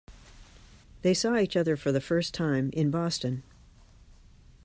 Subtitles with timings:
[1.03, 3.43] They saw each other for the first time in Boston.